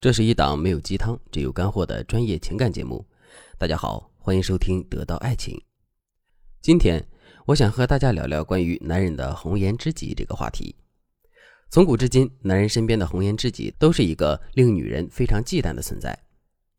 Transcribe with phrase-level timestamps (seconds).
[0.00, 3.04] 这是一档没有鸡汤、只有干货的专业情感节目。
[3.58, 5.54] 大家好，欢迎收听《得到爱情》。
[6.62, 7.06] 今天，
[7.44, 10.74] 我想和大家聊聊关于男人的红颜知己这个话题。
[11.68, 16.18] 从古至今，男人身边的红颜知己都是一个令女人非常忌惮的存在。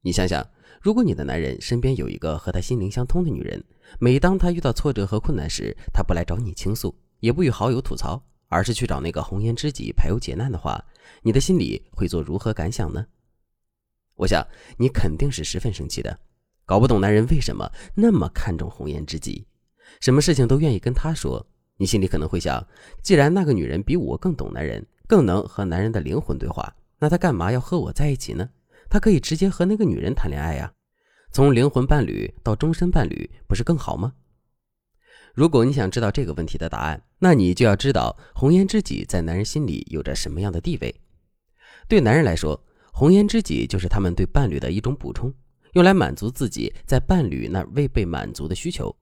[0.00, 0.44] 你想想，
[0.80, 3.62] 如果你的男人身边有一个和他心灵相通的女人，
[4.00, 8.20] 每当他遇到挫折和困难时，他不来找你倾诉，也不与好友吐槽。
[8.48, 10.80] 而是去找那个红颜知己排忧解难的话，
[11.22, 13.06] 你的心里会做如何感想呢？
[14.16, 14.46] 我想
[14.78, 16.18] 你肯定是十分生气的，
[16.64, 19.46] 搞不懂男人为什么那么看重红颜知己，
[20.00, 21.46] 什么事情都愿意跟他说。
[21.76, 22.64] 你心里可能会想，
[23.02, 28.48] 既然那个女人比我更懂男人，更能和男人的灵魂对话，那他干嘛要和我在一起呢？
[28.88, 30.72] 他可以直接和那个女人谈恋爱呀，
[31.32, 34.14] 从灵魂伴侣到终身伴侣，不是更好吗？
[35.34, 40.94] 如果你想知道这个问题的答案，那你就要知道红颜知己在男人心里有着什么样的地位。
[41.88, 42.58] 对男人来说，
[42.92, 45.32] 红颜知己就是他们对伴侣的一种补充，
[45.72, 48.94] 用来满足自己在伴侣那未被满足的需求。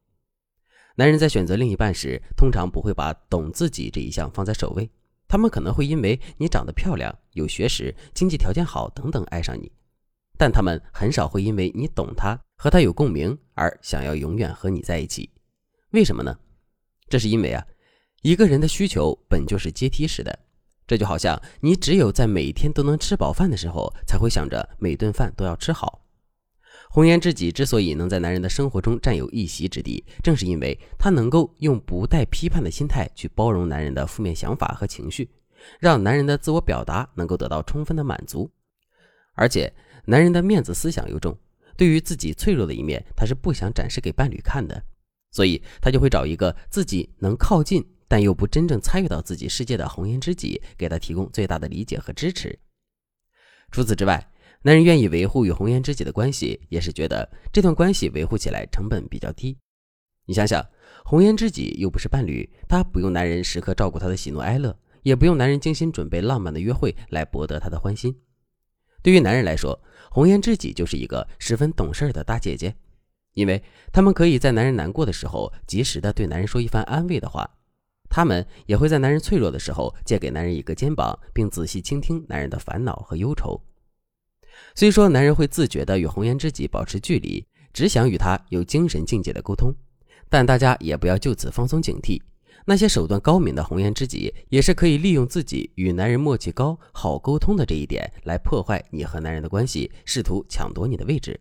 [0.96, 4.90] 男人在选择另一半时，通常不会把懂自己这一项放在首位，
[5.26, 9.72] 他们可能会因为你长得漂亮、有学识、经济条件好等等爱上你，
[10.36, 15.30] 但他们很少会因为你懂他、和他有共鸣而想要永远和你在一起。
[15.92, 16.38] 为什么呢？
[17.08, 17.66] 这是因为啊，
[18.22, 20.38] 一个人的需求本就是阶梯式的，
[20.86, 26.00] 这就好像你只有在每天都能吃饱饭的时候，才会想着每顿饭都要吃好。
[26.90, 35.30] 红颜知己之所以能在男人的生活中占有一席之地，正是因为他能够用不带批判的心态去包容男人的负面想法和情绪，
[35.80, 38.50] 让男人的自我表达能够得到充分的满足。
[39.34, 39.72] 而且，
[40.04, 41.34] 男人的面子思想又重，
[41.78, 44.82] 对于自己脆弱的一面，他是不想展示给伴侣看的。
[45.30, 47.82] 所以，他就会找一个自己能靠近，
[48.12, 52.58] 但又不真正参与到自己世界的红颜知己，给他提供最大的理解和支持。
[53.70, 59.56] 除此之外，男人愿意维护与红颜知己的关系，也是觉得这段关系维护起来成本比较低。
[60.26, 60.62] 你想想，
[61.06, 68.14] 红颜知己又不是伴侣，他不用男人时刻照顾他的喜怒哀乐，也不用男人精心准备浪漫的约会来博得他的欢心。
[69.02, 72.74] 对于男人来说，红颜知己就是一个十分懂事的大姐姐。
[73.32, 77.42] 因为他们可以在男人难过的时候，及时的对男人说一番安慰的话；
[78.14, 83.58] 他们也会在男人脆弱的时候，借给男人一个肩膀，并仔细倾听男人的烦恼和忧愁。
[84.74, 89.74] 虽说男人会自觉的与红颜知己保持距离，只想与他有精神境界的沟通，
[90.28, 92.20] 但大家也不要就此放松警惕。
[92.66, 101.40] 那些手段高明的红颜知己，也是可以利用自己与男人默契高、好沟通的这一点，来破坏你和男人的关系，试图抢夺你的位置。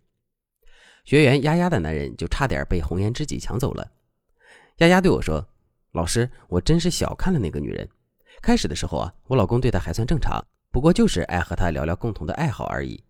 [1.04, 3.92] 学员丫丫的男人就差点被红颜知己抢走了。
[4.78, 5.46] 丫丫对我说
[5.92, 7.86] ：“老师，我真是小看了那个女人。
[8.40, 13.04] 开始的时候啊，我老公对她还算正常，不过就是爱和她聊聊共同的爱好而已。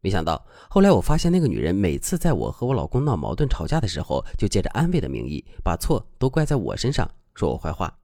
[0.00, 7.96] 没想到后来我发现那个女人每次在我和我老公闹矛盾吵架的时候，就借着安慰的名义，把错都怪在我身上，说我坏话。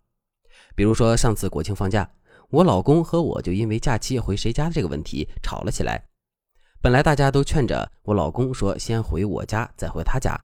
[0.76, 2.08] 比如说上次国庆放假，
[2.50, 6.04] 我老公和我就因为假期回谁家这个问题吵了起来。”
[6.80, 10.40] 本来大家都劝着我老公说先回我家再回他家，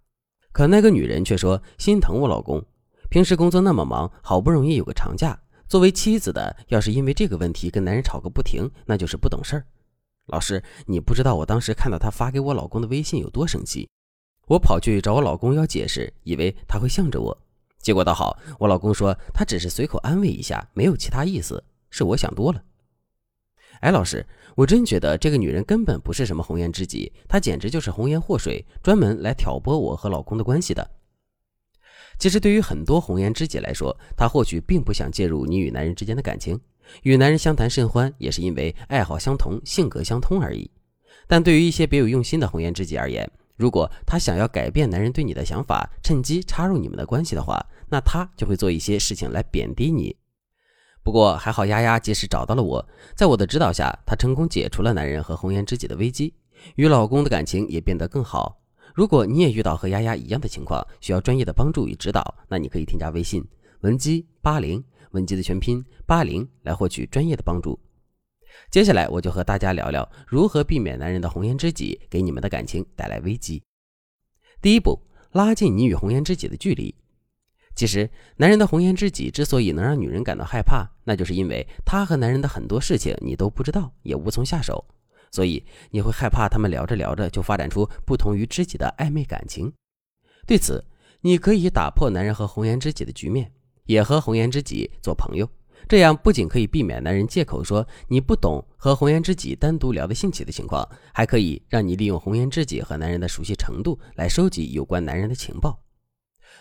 [0.50, 2.62] 可那个女人却说心疼我老公，
[3.08, 9.66] 平时工作那么忙，好不容易有个长假，作为妻子的要是因为这个问题跟男人吵个不停，那就是不懂事儿。
[10.26, 13.88] 老师，你不知道我当时看到他发给我老公的微信有多生气，
[14.48, 17.38] 我跑去找我老公要解释，以为他会向着我，
[17.78, 22.60] 结果倒好，我老公说他只是随口安慰一下，没有其他意思，是我想多了。
[23.80, 30.90] 哎，老师，我真觉得这个女人根本不是什么红颜知己，她简直就是红颜祸水，专门来挑拨我和老公的关系的。
[32.18, 36.58] 其实，对于很多红颜知己来说，她或许并不想介入你与男人之间的感情，
[37.02, 40.70] 与男人相谈甚欢也是因为爱好相同、性格相通而已。
[41.26, 50.16] 但对于一些别有用心的红颜知己而言，如果他想要改变男人对你的想法，趁机插入你们的关系的话，那他就会做一些事情来贬低你。
[51.02, 56.34] 不过还好，丫丫及时找到了我，在我的指导下，她成功解除了男人和红颜知己的危机，
[56.76, 58.60] 与老公的感情也变得更好。
[58.96, 63.46] 如果你也遇到和丫丫一样的情况，需要专业的帮助与指导，那你可以添加微信
[63.82, 67.78] 文姬八零，文姬的全拼八零，来获取专业的帮助。
[68.70, 73.62] 接下来我就和大家聊聊如何避免男人的红颜知己给你们的感情带来危机。
[74.62, 74.98] 第一步，
[75.32, 76.94] 拉近你与红颜知己的距离。
[77.74, 78.08] 其实，
[78.38, 84.82] 男人的红颜知己之所以能让女人感到害怕，那就是因为他和男人的很多事情你都不知道，也无从下手，
[85.36, 89.70] 所以你会害怕他们聊着聊着就发展出不同于知己的暧昧感情。
[90.46, 90.82] 对此，
[91.20, 93.52] 你可以打破男人和红颜知己的局面，
[93.84, 95.46] 也和红颜知己做朋友，
[95.86, 105.78] 这样不仅可以避免男人借口说你不懂和红颜知己单独聊得兴起的情况，还可以让你利用红颜知己和男人的熟悉程度来收集有关男人的情报。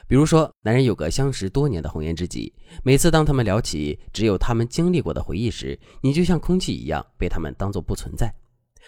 [0.08, 8.34] 比如说，男人有个相识多年的红颜知己，每次当他们聊起只有他们经历过的回忆时，你就像空气一样被他们当作不存在。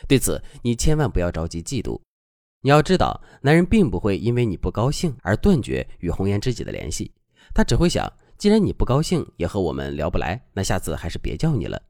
[0.05, 1.99] 对此，你千万不要着急嫉妒。
[2.61, 7.11] 你要知道，男人并不会因为你不高兴而断绝与红颜知己的联系，
[7.53, 8.11] 他只会想。
[8.37, 11.81] 既然你不高兴，也和我们聊不来，那下次还是别叫你了。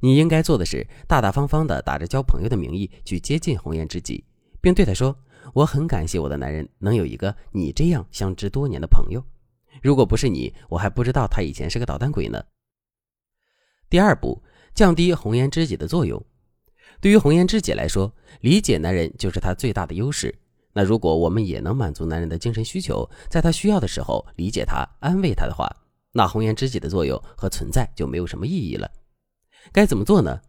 [0.00, 4.24] 你应该做的是大大方方的打着交朋友的名义去接近红颜知己，
[4.60, 5.16] 并对他说
[5.54, 9.24] ：“我很感谢我的男人能有一个你这样相知多年的朋友。
[9.80, 12.42] 如果不是你，我还不知道他以前是个捣蛋鬼呢。”
[13.88, 14.42] 第二步，
[14.74, 16.20] 降低红颜知己的作用。
[17.02, 20.32] 对于红颜知己来说，理解男人就是他最大的优势。
[20.72, 25.68] 那如果我们也能满足男人的精神需求，在他需要的时候理解他、安慰他的话，
[26.12, 28.88] 那红颜知己的作用和存在就没有什么意义了。
[29.72, 30.40] 该怎么做呢？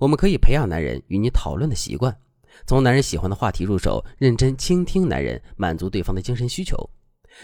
[0.00, 2.18] 我们可以培养男人与你讨论的习惯，
[2.66, 6.76] 从男人喜欢的话题入手，认真倾听男人，满足对方的精神需求，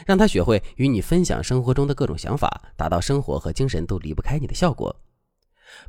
[0.04, 4.94] 让他学会与你分享生活中的各种想法，达到生活和精神都离不开你的效果。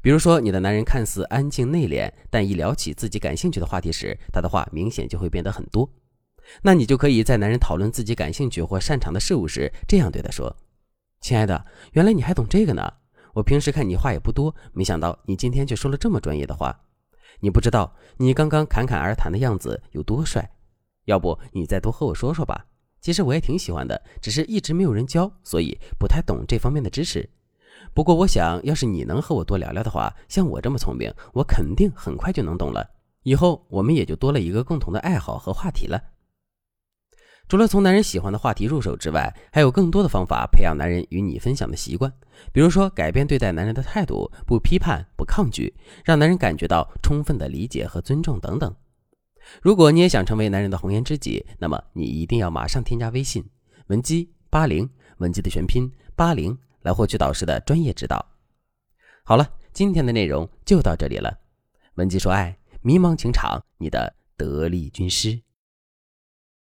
[0.01, 5.89] 比如说，你的男人看似安静内敛，但一聊起自己感兴趣的话题时，他的话明显就会变得很多。
[6.61, 10.55] 那你就可以在男人讨论自己感兴趣或擅长的事物时，这样对他说
[11.19, 12.93] ：“亲爱的，原来你还懂这个呢。
[13.33, 16.79] 我平时看你话也不多，没想到你今天却说了这么专业的话。
[17.39, 20.49] 你不知道你刚刚侃侃而谈的样子有多帅。
[21.05, 22.65] 要不你再多和我说说吧？
[22.99, 27.29] 其实我也挺喜欢的，只是一直没有人教，所以不太懂这方面的知识。
[27.97, 32.87] 不过我想要是你能和我多聊聊的话，像我这么聪明，我肯定很快就能懂了。
[33.23, 35.99] 以后我们也就多了一个共同的爱好和话题了。”
[37.49, 42.13] 除了从男人喜欢的话题入手之外，还有更多的方法培养男人与你分享的习惯。
[42.53, 45.73] 比如说，改变对待男人的态度，不批判、不抗拒，
[46.05, 48.71] 让男人感觉到充分的理解和尊重等等。
[49.59, 53.43] 如果你也想成为男人的红颜知己，那么你一定要马上添加微信
[53.87, 56.55] 文姬八零，文姬的全拼八零，
[56.87, 58.25] 来获取导师的专业指导。
[59.25, 61.37] 好了，今天的内容就到这里了。
[61.95, 65.37] 文姬说爱，迷茫情场，你的得力军师。